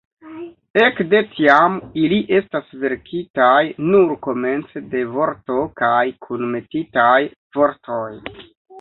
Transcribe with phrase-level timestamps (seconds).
[0.83, 3.59] Ekde tiam, ili estas verkitaj
[3.91, 7.17] nur komence de vorto kaj kunmetitaj
[7.61, 8.13] vortoj.